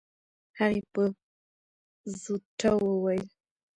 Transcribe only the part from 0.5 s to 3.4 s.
هغې په زوټه وويل.